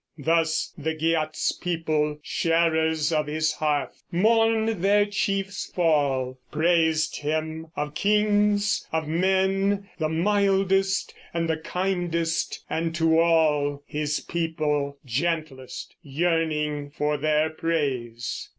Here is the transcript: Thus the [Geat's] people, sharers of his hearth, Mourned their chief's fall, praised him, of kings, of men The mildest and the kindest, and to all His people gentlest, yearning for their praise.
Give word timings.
Thus 0.17 0.73
the 0.75 0.95
[Geat's] 0.95 1.51
people, 1.51 2.17
sharers 2.23 3.11
of 3.13 3.27
his 3.27 3.51
hearth, 3.53 4.01
Mourned 4.11 4.81
their 4.83 5.05
chief's 5.05 5.67
fall, 5.71 6.39
praised 6.51 7.17
him, 7.17 7.67
of 7.75 7.93
kings, 7.93 8.87
of 8.91 9.07
men 9.07 9.91
The 9.99 10.09
mildest 10.09 11.13
and 11.35 11.47
the 11.47 11.57
kindest, 11.57 12.65
and 12.67 12.95
to 12.95 13.19
all 13.19 13.83
His 13.85 14.19
people 14.21 14.97
gentlest, 15.05 15.93
yearning 16.01 16.89
for 16.89 17.17
their 17.17 17.51
praise. 17.51 18.49